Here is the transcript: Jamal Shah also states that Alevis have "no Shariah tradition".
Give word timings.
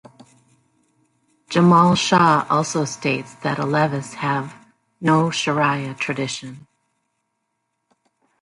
Jamal 1.47 1.93
Shah 1.93 2.47
also 2.49 2.85
states 2.85 3.35
that 3.43 3.59
Alevis 3.59 4.15
have 4.15 4.55
"no 4.99 5.27
Shariah 5.29 5.95
tradition". 5.95 6.65